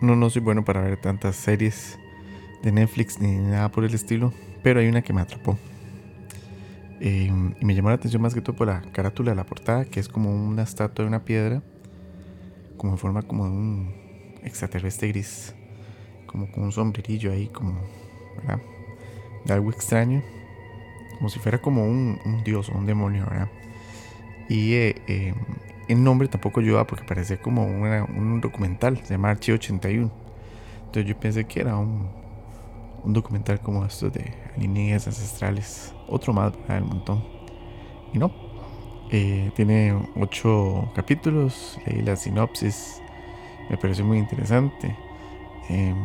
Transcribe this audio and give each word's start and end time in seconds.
no, 0.00 0.16
no 0.16 0.30
soy 0.30 0.42
bueno 0.42 0.64
para 0.64 0.80
ver 0.80 0.96
tantas 0.96 1.36
series 1.36 1.98
de 2.62 2.72
Netflix 2.72 3.20
ni 3.20 3.36
nada 3.36 3.70
por 3.70 3.84
el 3.84 3.94
estilo, 3.94 4.32
pero 4.62 4.80
hay 4.80 4.88
una 4.88 5.02
que 5.02 5.12
me 5.12 5.20
atrapó. 5.20 5.58
Em, 7.00 7.54
y 7.60 7.64
me 7.64 7.74
llamó 7.74 7.90
la 7.90 7.96
atención 7.96 8.22
más 8.22 8.34
que 8.34 8.40
todo 8.40 8.56
por 8.56 8.66
la 8.66 8.80
carátula 8.92 9.32
de 9.32 9.36
la 9.36 9.44
portada, 9.44 9.84
que 9.84 10.00
es 10.00 10.08
como 10.08 10.34
una 10.34 10.62
estatua 10.62 11.04
de 11.04 11.08
una 11.08 11.24
piedra, 11.24 11.62
como 12.76 12.92
en 12.92 12.98
forma 12.98 13.22
como 13.22 13.44
de 13.44 13.50
un 13.50 13.94
extraterrestre 14.42 15.08
gris, 15.08 15.54
como 16.26 16.50
con 16.50 16.64
un 16.64 16.72
sombrerillo 16.72 17.32
ahí, 17.32 17.48
como, 17.48 17.78
¿verdad? 18.36 18.60
De 19.44 19.52
algo 19.52 19.70
extraño, 19.70 20.22
como 21.18 21.28
si 21.28 21.38
fuera 21.38 21.60
como 21.60 21.84
un, 21.84 22.18
dios 22.44 22.68
o 22.70 22.72
un 22.78 22.86
demonio, 22.86 23.26
¿verdad? 23.26 23.50
Y 24.48 24.72
eh, 24.74 25.02
em, 25.06 25.34
el 25.88 26.02
nombre 26.02 26.28
tampoco 26.28 26.60
ayuda 26.60 26.86
porque 26.86 27.04
parece 27.04 27.38
como 27.38 27.64
un 27.64 28.40
documental, 28.40 28.98
se 29.04 29.14
llama 29.14 29.30
Archivo 29.30 29.56
81. 29.56 30.10
Entonces 30.86 31.06
yo 31.06 31.18
pensé 31.18 31.44
que 31.44 31.60
era 31.60 31.76
un, 31.76 32.08
documental 33.04 33.60
como 33.60 33.84
estos 33.84 34.12
de 34.12 34.32
líneas 34.56 35.06
ancestrales. 35.06 35.92
Otro 36.08 36.32
más, 36.32 36.52
del 36.68 36.84
montón. 36.84 37.24
Y 38.12 38.18
no. 38.18 38.32
Eh, 39.10 39.50
tiene 39.56 39.92
ocho 40.16 40.90
capítulos. 40.94 41.78
Leí 41.84 42.00
la 42.02 42.16
sinopsis. 42.16 43.02
Me 43.68 43.76
pareció 43.76 44.04
muy 44.04 44.18
interesante. 44.18 44.96
Em, 45.68 45.96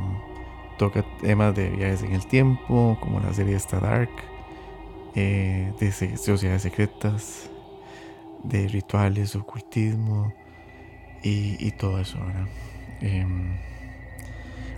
toca 0.77 1.05
temas 1.21 1.55
de 1.55 1.69
viajes 1.69 2.01
en 2.03 2.13
el 2.13 2.25
tiempo, 2.25 2.97
como 2.99 3.19
la 3.19 3.33
serie 3.33 3.55
Star 3.57 3.81
Dark. 3.81 4.09
Eh, 5.15 5.71
de 5.79 5.91
sociedades 6.17 6.63
secretas. 6.63 7.49
De 8.43 8.67
rituales, 8.67 9.35
ocultismo. 9.35 10.33
Y, 11.21 11.71
todo 11.71 11.99
eso, 11.99 12.17
¿verdad? 12.19 12.47
Em, 13.01 13.57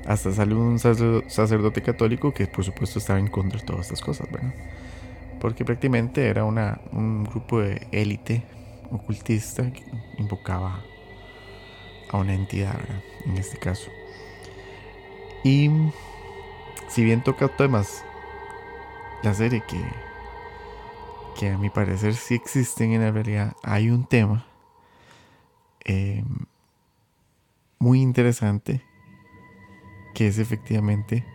hasta 0.07 0.31
salió 0.31 0.59
un 0.59 0.79
sacerdote 0.79 1.81
católico 1.83 2.33
que 2.33 2.47
por 2.47 2.63
supuesto 2.63 2.97
estaba 2.97 3.19
en 3.19 3.27
contra 3.27 3.59
de 3.59 3.65
todas 3.65 3.81
estas 3.85 4.01
cosas, 4.01 4.31
¿verdad? 4.31 4.53
Porque 5.39 5.63
prácticamente 5.63 6.27
era 6.27 6.43
una, 6.43 6.81
un 6.91 7.23
grupo 7.23 7.59
de 7.59 7.87
élite 7.91 8.43
ocultista 8.91 9.71
que 9.71 9.83
invocaba 10.17 10.81
a 12.09 12.17
una 12.17 12.33
entidad, 12.33 12.75
¿verdad? 12.75 13.01
En 13.25 13.37
este 13.37 13.57
caso. 13.57 13.91
Y 15.43 15.69
si 16.87 17.03
bien 17.03 17.23
toca 17.23 17.47
temas, 17.47 18.03
la 19.23 19.33
serie 19.33 19.63
que, 19.67 19.79
que 21.41 21.49
a 21.49 21.57
mi 21.57 21.71
parecer 21.71 22.13
sí 22.13 22.35
existen 22.35 22.91
en 22.91 23.01
la 23.01 23.11
realidad, 23.11 23.53
hay 23.63 23.89
un 23.89 24.05
tema 24.05 24.45
eh, 25.83 26.23
muy 27.79 27.99
interesante 27.99 28.83
que 30.13 30.27
es 30.27 30.37
efectivamente 30.37 31.25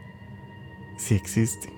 si 0.96 1.16
existe. 1.16 1.72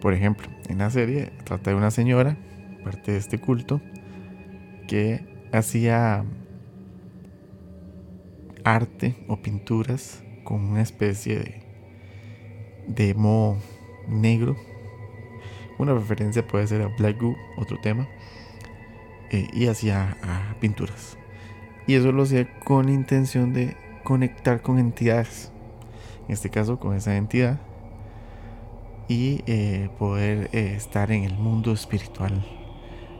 Por 0.00 0.14
ejemplo, 0.14 0.46
en 0.68 0.78
la 0.78 0.90
serie 0.90 1.32
trata 1.42 1.70
de 1.70 1.76
una 1.76 1.90
señora, 1.90 2.38
parte 2.84 3.10
de 3.10 3.18
este 3.18 3.40
culto, 3.40 3.80
que 4.86 5.48
hacía 5.52 6.24
arte 8.62 9.16
o 9.26 9.42
pinturas 9.42 10.22
con 10.44 10.66
una 10.66 10.82
especie 10.82 11.36
de, 11.36 11.62
de 12.86 13.16
negro. 14.06 14.69
Una 15.80 15.94
referencia 15.94 16.46
puede 16.46 16.66
ser 16.66 16.82
a 16.82 16.88
Black 16.88 17.18
Goo, 17.18 17.38
otro 17.56 17.80
tema. 17.80 18.06
Eh, 19.30 19.48
y 19.50 19.66
hacía 19.66 20.14
ah, 20.22 20.54
pinturas. 20.60 21.16
Y 21.86 21.94
eso 21.94 22.12
lo 22.12 22.24
hacía 22.24 22.46
con 22.60 22.90
intención 22.90 23.54
de 23.54 23.78
conectar 24.04 24.60
con 24.60 24.78
entidades, 24.78 25.50
en 26.28 26.34
este 26.34 26.50
caso 26.50 26.78
con 26.78 26.94
esa 26.94 27.16
entidad, 27.16 27.58
y 29.08 29.42
eh, 29.46 29.88
poder 29.98 30.50
eh, 30.52 30.74
estar 30.76 31.10
en 31.12 31.24
el 31.24 31.38
mundo 31.38 31.72
espiritual, 31.72 32.44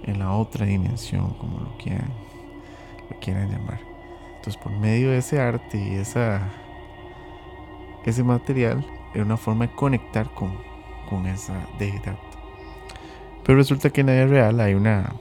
en 0.05 0.19
la 0.19 0.33
otra 0.33 0.67
dimensión, 0.67 1.33
como 1.39 1.61
lo 1.61 1.79
quieran, 1.79 2.13
lo 3.09 3.19
quieran 3.21 3.51
llamar. 3.51 3.81
Entonces, 4.37 4.59
por 4.63 4.73
medio 4.73 5.13
de 5.13 5.19
ese 5.19 5.41
arte 5.41 5.79
y 5.79 5.95
esa, 5.95 6.47
ese 8.05 8.23
material, 8.23 8.87
era 9.15 9.25
una 9.25 9.39
forma 9.39 9.67
de 9.67 9.75
conectar 9.75 10.29
con, 10.35 10.59
con 11.09 11.25
esa 11.25 11.55
deidad. 11.79 12.19
Pero 13.51 13.59
resulta 13.59 13.91
que 13.91 14.03
en 14.03 14.07
la 14.07 14.13
vida 14.13 14.27
real 14.27 14.61
hay 14.61 14.75
una 14.75 15.13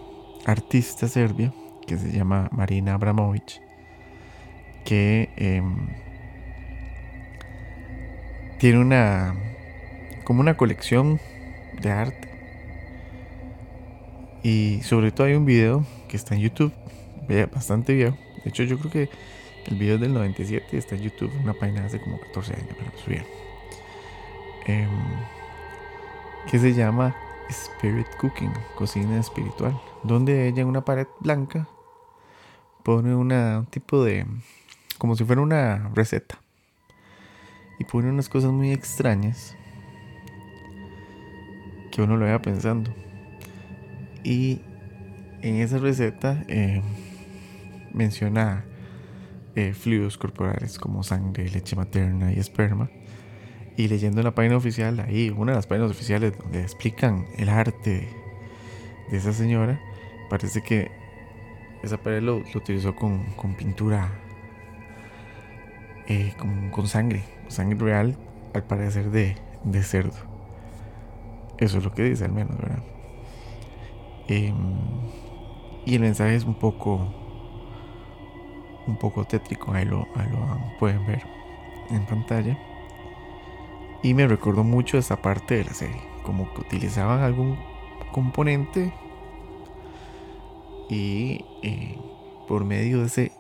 artista 0.46 1.08
serbia 1.08 1.52
que 1.88 1.98
se 1.98 2.12
llama 2.12 2.48
Marina 2.52 2.94
Abramovic 2.94 3.60
que 4.86 5.32
em, 5.36 5.88
tiene 8.60 8.78
una 8.78 9.34
como 10.26 10.42
una 10.42 10.58
colección 10.58 11.20
de 11.82 11.90
arte. 11.90 12.30
Y 14.44 14.82
sobre 14.84 15.12
todo 15.12 15.26
hay 15.26 15.34
un 15.34 15.46
video 15.46 15.84
que 16.08 16.16
está 16.16 16.36
en 16.36 16.42
YouTube 16.42 16.72
bastante 17.52 17.96
viejo. 17.96 18.16
De 18.44 18.52
hecho 18.52 18.62
yo 18.62 18.78
creo 18.78 18.92
que 18.92 19.10
el 19.66 19.76
video 19.76 19.96
es 19.96 20.02
del 20.02 20.14
97 20.14 20.78
está 20.78 20.94
en 20.94 21.02
YouTube 21.02 21.32
una 21.42 21.56
página 21.56 21.84
hace 21.84 22.00
como 22.00 22.20
14 22.20 22.54
años 22.54 22.76
pero 22.78 22.92
subieron 23.04 23.28
em, 24.68 24.88
que 26.48 26.60
se 26.60 26.76
llama 26.76 27.16
Spirit 27.50 28.08
Cooking 28.20 28.54
cocina 28.76 29.20
espiritual 29.20 29.80
donde 30.04 30.48
ella 30.48 30.62
en 30.62 30.68
una 30.68 30.86
pared 30.86 31.08
blanca 31.20 31.68
pone 32.84 33.14
una, 33.16 33.60
un 33.60 33.66
tipo 33.66 34.04
de 34.04 34.26
como 35.00 35.16
si 35.16 35.24
fuera 35.24 35.42
una 35.42 35.90
receta. 35.96 36.40
Y 37.80 37.86
pone 37.86 38.10
unas 38.10 38.30
cosas 38.30 38.52
muy 38.52 38.72
extrañas 38.72 39.56
que 41.92 42.02
uno 42.02 42.18
lo 42.18 42.26
vaya 42.26 42.42
pensando. 42.42 42.94
Y 44.24 44.62
en 45.42 45.56
esa 45.56 45.78
receta 45.78 46.44
eh, 46.50 46.84
menciona 47.94 48.66
eh, 49.56 49.74
fluidos 49.74 50.18
corporales 50.18 50.78
como 50.78 51.04
sangre, 51.04 51.50
leche 51.50 51.78
materna 51.78 52.34
y 52.34 52.40
esperma. 52.40 52.90
Y 53.80 53.88
leyendo 53.88 54.20
en 54.20 54.26
la 54.26 54.36
página 54.36 54.58
oficial, 54.58 55.00
ahí, 55.00 55.30
una 55.30 55.54
de 55.54 55.56
las 55.56 55.66
páginas 55.66 55.90
oficiales 55.90 56.38
donde 56.38 56.62
explican 56.62 57.28
el 57.38 57.48
arte 57.48 58.10
de 59.10 59.18
esa 59.18 59.32
señora, 59.32 59.80
parece 60.30 60.62
que 60.62 60.92
esa 61.82 61.96
pared 61.96 62.22
lo, 62.22 62.44
utilizó 62.56 62.94
con, 62.94 63.24
con 63.38 63.56
pintura 63.56 64.10
eh, 66.08 66.34
con, 66.72 66.88
sangre, 66.90 67.24
sangre 67.48 67.80
real, 67.80 68.18
al 68.54 68.64
parecer 68.64 69.12
de, 69.12 69.38
cerdo. 69.82 70.12
Eso 71.58 71.78
es 71.78 71.84
lo 71.86 71.94
que 71.94 72.04
dice 72.04 72.26
al 72.26 72.34
menos, 72.34 72.58
¿verdad? 72.58 72.84
Em, 74.28 74.58
y 75.86 75.96
el 75.96 76.02
mensaje 76.02 76.36
es 76.36 76.44
un 76.44 76.56
poco, 76.56 77.14
un 78.88 79.00
poco 79.00 79.24
tétrico, 79.24 79.72
ahí 79.72 79.86
lo, 79.86 80.06
pueden 80.80 81.08
ver 81.08 81.24
en 81.92 82.06
pantalla. 82.06 82.58
Y 84.02 84.14
me 84.14 84.28
recordó 84.28 84.64
mucho 84.64 84.98
esa 84.98 85.22
parte 85.22 85.56
de 85.56 85.66
la 85.66 85.74
serie, 85.74 86.02
como 86.24 86.54
que 86.54 86.62
utilizaban 86.62 87.22
algún 87.22 87.58
componente 88.12 88.94
y 90.90 91.46
eh, 91.62 91.98
por 92.48 92.66
medio 92.66 93.02
de 93.02 93.06
ese 93.08 93.32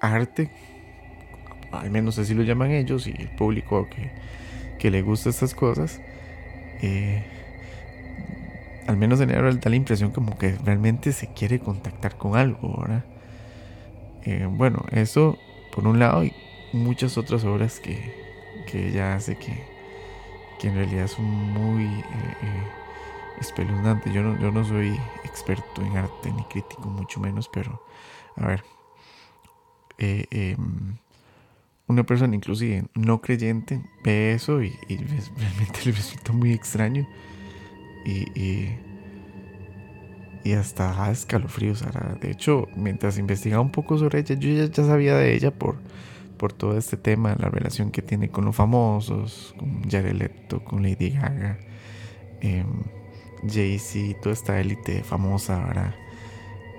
arte 0.00 0.50
al 1.72 1.90
menos 1.90 2.18
así 2.18 2.34
lo 2.34 2.42
llaman 2.42 2.72
ellos 2.72 3.06
y 3.06 3.14
el 3.16 3.28
público 3.28 3.88
que, 3.88 4.10
que 4.78 4.90
le 4.90 5.02
gusta 5.02 5.30
estas 5.30 5.54
cosas, 5.54 6.00
eh, 6.82 7.24
al 8.86 8.96
menos 8.96 9.20
en 9.20 9.30
el 9.30 9.60
da 9.60 9.70
la 9.70 9.76
impresión 9.76 10.10
como 10.10 10.36
que 10.36 10.56
realmente 10.64 11.12
se 11.12 11.28
quiere 11.32 11.60
contactar 11.60 12.16
con 12.16 12.36
algo, 12.36 12.80
¿verdad? 12.80 13.04
Eh, 14.24 14.46
bueno, 14.50 14.84
eso 14.90 15.38
por 15.74 15.86
un 15.86 15.98
lado 15.98 16.24
y 16.24 16.32
muchas 16.72 17.16
otras 17.16 17.44
obras 17.44 17.80
que, 17.80 18.19
que 18.70 18.88
ella 18.88 19.14
hace 19.14 19.36
que, 19.36 19.64
que 20.58 20.68
en 20.68 20.74
realidad 20.74 21.06
son 21.08 21.24
muy 21.24 21.84
eh, 21.84 22.64
espeluznantes. 23.40 24.12
Yo 24.12 24.22
no, 24.22 24.38
yo 24.40 24.50
no 24.50 24.64
soy 24.64 24.98
experto 25.24 25.82
en 25.82 25.96
arte 25.96 26.30
ni 26.32 26.44
crítico, 26.44 26.88
mucho 26.88 27.20
menos, 27.20 27.48
pero 27.48 27.82
a 28.36 28.46
ver. 28.46 28.64
Eh, 29.98 30.26
em, 30.30 30.96
una 31.86 32.04
persona 32.04 32.34
inclusive 32.36 32.84
no 32.94 33.20
creyente 33.20 33.82
ve 34.04 34.32
eso 34.32 34.62
y, 34.62 34.70
realmente 35.36 35.80
le 35.84 35.92
resulta 35.92 36.32
muy 36.32 36.52
extraño 36.52 37.06
y, 38.04 38.78
y, 40.44 40.52
hasta 40.52 40.92
da 40.92 41.10
escalofríos. 41.10 41.84
De 42.20 42.30
hecho, 42.30 42.66
mientras 42.74 43.18
investigaba 43.18 43.60
un 43.60 43.72
poco 43.72 43.98
sobre 43.98 44.20
ella, 44.20 44.34
yo 44.36 44.50
ya, 44.50 44.72
sabía 44.72 45.16
de 45.16 45.34
ella 45.34 45.50
por, 45.50 45.76
por 46.40 46.54
todo 46.54 46.78
este 46.78 46.96
tema, 46.96 47.36
la 47.38 47.50
relación 47.50 47.90
que 47.90 48.00
tiene 48.00 48.30
con 48.30 48.46
los 48.46 48.56
famosos, 48.56 49.54
con 49.58 49.82
Jared 49.90 50.14
Leto, 50.14 50.64
con 50.64 50.82
Lady 50.82 51.10
Gaga, 51.10 51.58
eh, 52.40 52.64
Jay-Z, 53.46 54.18
toda 54.22 54.32
esta 54.32 54.58
élite 54.58 55.04
famosa, 55.04 55.62
¿verdad? 55.62 55.94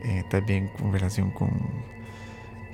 Eh, 0.03 0.23
también 0.31 0.71
con 0.79 0.91
relación 0.91 1.29
con 1.29 1.51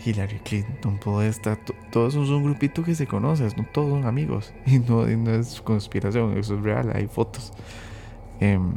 Hillary 0.06 0.40
Clinton, 0.46 0.98
Podesta, 0.98 1.60
todos 1.92 2.14
son 2.14 2.32
un 2.32 2.46
grupito 2.46 2.84
que 2.84 2.96
se 2.96 3.06
conoce, 3.06 3.50
no 3.58 3.66
todos 3.74 3.90
son 3.90 4.06
amigos. 4.06 4.54
Y 4.66 4.80
no, 4.80 5.06
no 5.06 5.32
es 5.32 5.60
conspiración, 5.60 6.38
eso 6.38 6.56
es 6.56 6.64
real, 6.64 6.90
hay 6.96 7.08
fotos. 7.08 7.52
Em, 8.40 8.76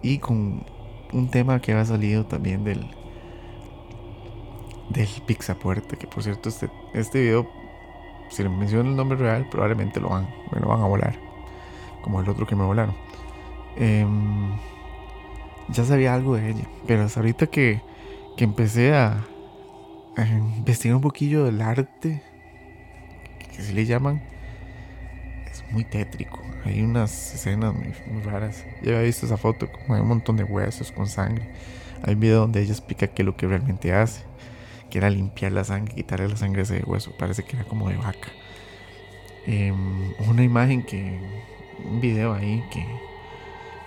y 0.00 0.18
con 0.18 0.64
un 1.12 1.28
tema 1.28 1.60
que 1.60 1.72
ha 1.72 1.84
salido 1.84 2.24
también 2.24 2.62
del 2.62 2.86
del 4.90 5.08
Pixapuerte, 5.26 5.96
que 5.96 6.06
por 6.06 6.22
cierto 6.22 6.48
este, 6.48 6.68
este 6.92 7.20
video, 7.20 7.50
si 8.28 8.42
le 8.42 8.48
menciono 8.48 8.90
el 8.90 8.96
nombre 8.96 9.16
real, 9.16 9.48
probablemente 9.50 10.00
lo 10.00 10.10
van, 10.10 10.28
me 10.52 10.60
lo 10.60 10.68
van 10.68 10.80
a 10.80 10.86
volar, 10.86 11.18
como 12.02 12.20
el 12.20 12.28
otro 12.28 12.46
que 12.46 12.56
me 12.56 12.64
volaron. 12.64 12.94
Em, 13.76 14.56
ya 15.68 15.84
sabía 15.84 16.14
algo 16.14 16.36
de 16.36 16.50
ella, 16.50 16.64
pero 16.86 17.04
hasta 17.04 17.20
ahorita 17.20 17.46
que, 17.46 17.80
que 18.36 18.44
empecé 18.44 18.94
a, 18.94 19.24
investigar 20.56 20.96
un 20.96 21.02
poquillo 21.02 21.44
del 21.44 21.62
arte, 21.62 22.22
que 23.54 23.62
se 23.62 23.72
le 23.72 23.86
llaman, 23.86 24.20
es 25.50 25.64
muy 25.70 25.84
tétrico. 25.84 26.40
Hay 26.64 26.82
unas 26.82 27.34
escenas 27.34 27.74
muy, 27.74 28.22
raras. 28.22 28.66
Ya 28.82 28.90
había 28.90 29.02
visto 29.02 29.24
esa 29.24 29.38
foto, 29.38 29.70
como 29.70 29.94
hay 29.94 30.02
un 30.02 30.08
montón 30.08 30.36
de 30.36 30.44
huesos 30.44 30.92
con 30.92 31.06
sangre. 31.06 31.48
Hay 32.02 32.14
un 32.14 32.20
video 32.20 32.40
donde 32.40 32.60
ella 32.60 32.72
explica 32.72 33.06
qué 33.06 33.22
es 33.22 33.26
lo 33.26 33.36
que 33.36 33.46
realmente 33.46 33.94
hace, 33.94 34.24
que 34.90 34.98
era 34.98 35.10
limpiar 35.10 35.52
la 35.52 35.64
sangre, 35.64 35.94
quitarle 35.94 36.28
la 36.28 36.36
sangre 36.36 36.60
a 36.60 36.64
ese 36.64 36.82
hueso. 36.84 37.12
Parece 37.18 37.44
que 37.44 37.56
era 37.56 37.64
como 37.64 37.88
de 37.88 37.96
vaca. 37.96 38.28
Em, 39.46 40.12
una 40.28 40.42
imagen 40.42 40.82
que, 40.82 41.18
un 41.84 42.00
video 42.00 42.34
ahí 42.34 42.62
que 42.70 42.84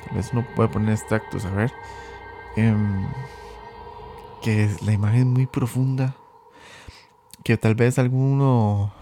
tal 0.06 0.18
vez 0.18 0.30
uno 0.34 0.46
puede 0.56 0.70
poner 0.70 0.94
extractos, 0.94 1.46
a 1.46 1.52
ver. 1.52 1.72
Em, 2.56 3.08
que 4.42 4.70
la 4.86 4.94
imagen 4.94 5.20
es 5.20 5.26
muy 5.26 5.46
profunda, 5.48 6.16
que 7.44 7.58
tal 7.58 7.76
vez 7.76 8.00
alguno 8.00 8.94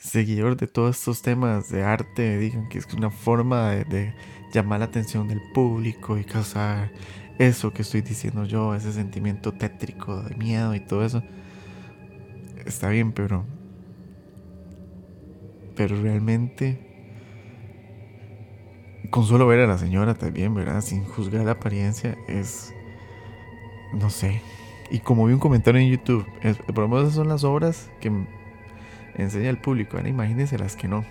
seguidor 0.00 0.56
de 0.56 0.66
todos 0.66 0.96
estos 0.98 1.22
temas 1.22 1.70
de 1.70 1.82
arte 1.84 2.38
digan 2.38 2.68
que 2.68 2.78
es 2.78 2.86
una 2.94 3.10
forma 3.10 3.70
de, 3.70 4.14
llamar 4.52 4.80
la 4.80 4.86
atención 4.86 5.28
del 5.28 5.40
público 5.52 6.18
y 6.18 6.24
causar 6.24 6.90
eso 7.38 7.72
que 7.72 7.82
estoy 7.82 8.00
diciendo 8.00 8.44
yo, 8.44 8.74
ese 8.74 8.92
sentimiento 8.92 9.52
tétrico 9.52 10.22
de 10.22 10.34
miedo 10.36 10.74
y 10.74 10.80
todo 10.80 11.04
eso. 11.04 11.22
Está 12.66 12.88
bien, 12.88 13.12
pero 13.12 13.44
pero 15.76 16.00
realmente 16.02 16.76
con 19.10 19.24
solo 19.24 19.46
ver 19.46 19.60
a 19.60 19.66
la 19.66 19.78
señora 19.78 20.14
también, 20.14 20.52
¿verdad? 20.52 20.80
Sin 20.80 21.04
juzgar 21.04 21.44
la 21.44 21.52
apariencia 21.52 22.16
es 22.26 22.74
no 23.92 24.10
sé. 24.10 24.42
Y 24.90 25.00
como 25.00 25.26
vi 25.26 25.34
un 25.34 25.38
comentario 25.38 25.80
en 25.80 25.88
YouTube, 25.88 26.26
por 26.66 26.78
lo 26.78 26.88
menos 26.88 27.04
esas 27.04 27.14
son 27.14 27.28
las 27.28 27.44
obras 27.44 27.90
que 28.00 28.10
enseña 29.14 29.50
al 29.50 29.60
público. 29.60 29.98
imagínense 29.98 30.58
las 30.58 30.76
que 30.76 30.88
no. 30.88 31.04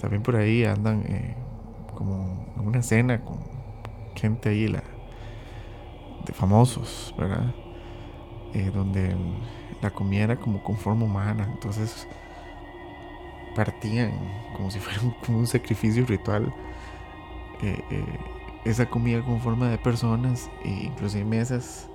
También 0.00 0.22
por 0.22 0.36
ahí 0.36 0.64
andan 0.64 1.02
eh, 1.08 1.34
como 1.94 2.54
en 2.58 2.66
una 2.66 2.82
cena 2.82 3.22
con 3.22 3.38
gente 4.14 4.50
ahí 4.50 4.68
la, 4.68 4.82
de 6.24 6.32
famosos, 6.32 7.14
¿verdad? 7.18 7.54
Eh, 8.54 8.70
donde 8.74 9.14
la 9.80 9.90
comida 9.90 10.24
era 10.24 10.36
como 10.36 10.62
con 10.62 10.76
forma 10.76 11.04
humana. 11.04 11.48
Entonces 11.52 12.06
partían 13.54 14.12
como 14.56 14.70
si 14.70 14.78
fuera 14.80 15.00
un, 15.02 15.34
un 15.34 15.46
sacrificio 15.46 16.04
ritual. 16.06 16.52
Eh, 17.62 18.04
esa 18.64 18.86
comida 18.86 19.22
con 19.22 19.40
forma 19.40 19.70
de 19.70 19.78
personas, 19.78 20.50
e 20.64 20.68
inclusive 20.68 21.24
mesas 21.24 21.88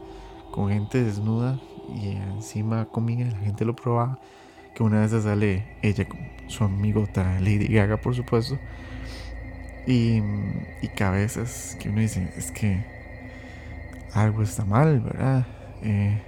con 0.52 0.70
gente 0.70 1.04
desnuda 1.04 1.60
y 1.94 2.12
encima 2.16 2.86
comida, 2.86 3.26
la 3.26 3.40
gente 3.40 3.66
lo 3.66 3.76
probaba, 3.76 4.20
que 4.74 4.84
una 4.84 5.02
vez 5.02 5.12
sale 5.12 5.78
ella 5.82 6.08
con 6.08 6.20
su 6.48 6.64
amigota 6.64 7.40
Lady 7.40 7.68
Gaga 7.68 7.98
por 7.98 8.16
supuesto, 8.16 8.58
y, 9.86 10.22
y 10.82 10.88
cabezas 10.96 11.78
que 11.80 11.90
uno 11.90 12.02
dice, 12.02 12.34
es 12.36 12.52
que 12.52 12.95
algo 14.16 14.42
está 14.42 14.64
mal, 14.64 15.02
¿verdad? 15.02 15.46
Eh, 15.82 16.24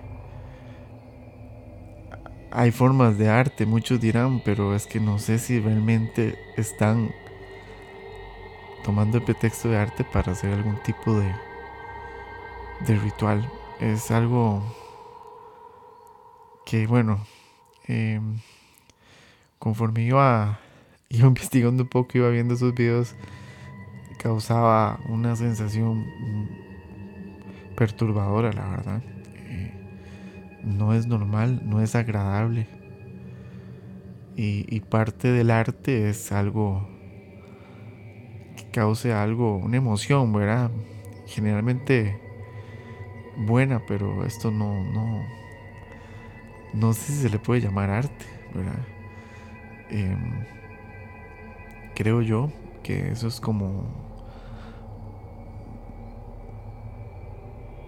hay 2.52 2.72
formas 2.72 3.18
de 3.18 3.30
arte, 3.30 3.66
muchos 3.66 4.02
dirán, 4.02 4.42
pero 4.44 4.76
es 4.76 4.86
que 4.86 5.00
no 5.00 5.20
sé 5.20 5.40
si 5.40 5.60
realmente 5.60 6.38
están 6.58 7.12
tomando 8.84 9.18
el 9.18 9.24
pretexto 9.24 9.70
de 9.70 9.78
arte 9.78 10.04
para 10.04 10.34
hacer 10.34 10.54
algún 10.54 10.82
tipo 10.84 11.18
de, 11.18 11.34
de 12.86 12.96
ritual. 12.98 13.50
Es 13.80 14.12
algo 14.12 14.62
que, 16.66 16.88
bueno, 16.88 17.26
em, 17.86 18.40
conforme 19.60 20.04
iba, 20.04 20.60
iba 21.10 21.28
investigando 21.28 21.84
un 21.84 21.90
poco, 21.90 22.18
iba 22.18 22.30
viendo 22.30 22.56
esos 22.56 22.74
videos, 22.74 23.16
causaba 24.18 25.00
una 25.08 25.38
sensación 25.38 26.67
perturbadora, 27.78 28.52
la 28.52 28.68
verdad. 28.70 29.02
Eh, 29.50 29.72
no 30.64 30.94
es 30.94 31.08
normal, 31.08 31.62
no 31.64 31.82
es 31.82 31.96
agradable. 31.96 32.68
y 34.40 34.80
parte 34.82 35.32
del 35.32 35.50
arte 35.50 36.10
es 36.10 36.32
algo 36.32 36.88
cause 38.78 39.12
algo, 39.12 39.58
una 39.58 39.78
emoción, 39.78 40.32
¿verdad? 40.34 40.70
Generalmente 41.26 42.20
buena, 43.36 43.82
pero 43.88 44.24
esto 44.24 44.52
no, 44.52 44.84
no, 44.84 45.26
no 46.74 46.94
sé 46.94 47.12
si 47.12 47.22
se 47.24 47.30
le 47.30 47.40
puede 47.40 47.62
llamar 47.62 47.90
arte, 47.90 48.26
¿verdad? 48.54 48.78
Em, 49.90 50.46
creo 51.96 52.22
yo 52.22 52.52
que 52.84 53.10
eso 53.12 53.28
es 53.28 53.40
como 53.40 54.17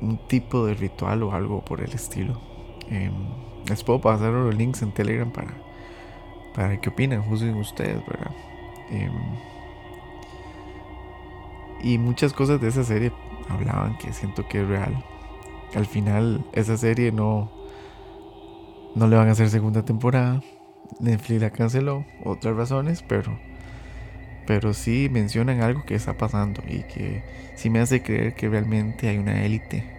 un 0.01 0.17
tipo 0.27 0.65
de 0.65 0.73
ritual 0.73 1.23
o 1.23 1.33
algo 1.33 1.61
por 1.61 1.81
el 1.81 1.91
estilo. 1.91 2.39
Em, 2.89 3.13
les 3.67 3.83
puedo 3.83 4.01
pasar 4.01 4.31
los 4.31 4.55
links 4.55 4.81
en 4.81 4.91
Telegram 4.91 5.31
para, 5.31 5.53
para 6.55 6.79
que 6.79 6.89
opinen, 6.89 7.21
juzguen 7.21 7.55
ustedes, 7.55 8.05
¿verdad? 8.07 8.31
Em, 8.89 9.11
y 11.81 11.97
muchas 11.97 12.33
cosas 12.33 12.59
de 12.59 12.67
esa 12.67 12.83
serie 12.83 13.11
hablaban 13.47 13.97
que 13.97 14.11
siento 14.13 14.47
que 14.47 14.61
es 14.61 14.67
real. 14.67 15.03
Al 15.75 15.85
final 15.85 16.43
esa 16.53 16.77
serie 16.77 17.11
no, 17.11 17.51
no 18.95 19.07
le 19.07 19.15
van 19.15 19.29
a 19.29 19.31
hacer 19.31 19.49
segunda 19.49 19.83
temporada. 19.83 20.41
Netflix 20.99 21.41
la 21.41 21.51
canceló, 21.51 22.05
otras 22.25 22.55
razones, 22.55 23.03
pero, 23.07 23.39
pero 24.47 24.73
sí 24.73 25.07
mencionan 25.11 25.61
algo 25.61 25.85
que 25.85 25.93
está 25.93 26.17
pasando 26.17 26.63
y 26.67 26.83
que 26.83 27.23
sí 27.55 27.69
me 27.69 27.79
hace 27.79 28.01
creer 28.01 28.33
que 28.33 28.49
realmente 28.49 29.07
hay 29.07 29.19
una 29.19 29.45
élite 29.45 29.98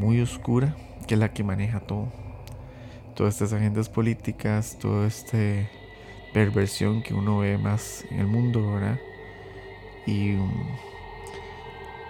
muy 0.00 0.18
oscura 0.22 0.74
que 1.06 1.14
es 1.14 1.20
la 1.20 1.32
que 1.32 1.44
maneja 1.44 1.80
todo. 1.80 2.08
Todas 3.14 3.34
estas 3.34 3.52
agendas 3.52 3.88
políticas, 3.88 4.78
toda 4.78 5.06
esta 5.06 5.36
perversión 6.32 7.02
que 7.02 7.12
uno 7.12 7.38
ve 7.38 7.58
más 7.58 8.04
en 8.10 8.20
el 8.20 8.26
mundo, 8.26 8.72
¿verdad? 8.72 8.98
Y 10.06 10.36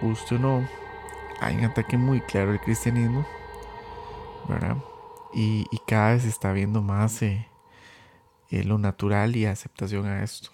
usted 0.02 0.38
no, 0.38 0.68
hay 1.40 1.56
un 1.56 1.64
ataque 1.64 1.97
muy 1.97 2.20
claro 2.20 2.52
al 2.52 2.61
cristianismo, 2.61 3.26
¿verdad? 4.49 4.76
Y, 5.35 5.66
cada 5.87 6.12
vez 6.12 6.23
se 6.23 6.28
está 6.28 6.52
viendo 6.52 6.82
más 6.82 7.20
eh, 7.23 7.49
eh, 8.50 8.62
lo 8.62 8.78
natural 8.78 9.35
y 9.35 9.47
aceptación 9.47 10.06
a 10.06 10.23
esto, 10.23 10.50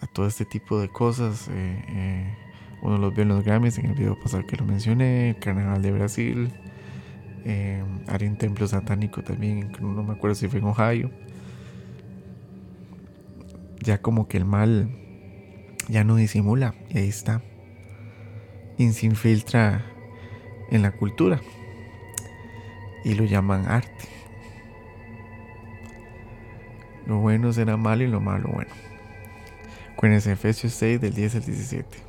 a 0.00 0.06
todo 0.06 0.26
este 0.28 0.44
tipo 0.44 0.78
de 0.78 0.88
cosas. 0.88 1.48
Eh, 1.50 2.36
uno 2.86 2.98
los 2.98 3.12
vio 3.12 3.22
en 3.22 3.28
los 3.30 3.44
Grammys, 3.44 3.78
en 3.78 3.86
el 3.86 3.94
video 3.94 4.16
pasado 4.18 4.46
que 4.46 4.56
lo 4.56 4.64
mencioné, 4.64 5.36
Carnaval 5.40 5.82
de 5.82 5.90
Brasil, 5.90 6.52
eh, 7.44 7.82
hay 8.06 8.26
un 8.28 8.36
templo 8.36 8.68
satánico 8.68 9.24
también, 9.24 9.72
no 9.80 10.04
me 10.04 10.12
acuerdo 10.12 10.36
si 10.36 10.46
fue 10.46 10.60
en 10.60 10.66
Ohio. 10.66 11.10
Ya 13.80 14.00
como 14.00 14.28
que 14.28 14.36
el 14.36 14.44
mal 14.44 14.88
ya 15.88 16.04
no 16.04 16.14
disimula 16.14 16.74
y 16.88 16.98
ahí 16.98 17.08
está. 17.08 17.42
Y 18.78 18.92
se 18.92 19.06
infiltra 19.06 19.84
en 20.70 20.82
la 20.82 20.92
cultura 20.92 21.40
y 23.04 23.14
lo 23.14 23.24
llaman 23.24 23.66
arte. 23.66 24.08
Lo 27.06 27.18
bueno 27.18 27.52
será 27.52 27.76
malo 27.76 28.04
y 28.04 28.08
lo 28.08 28.20
malo 28.20 28.48
bueno. 28.52 28.70
Acuérdense 29.92 30.30
Efesios 30.30 30.72
6 30.74 31.00
del 31.00 31.14
10 31.14 31.34
al 31.36 31.44
17. 31.44 32.05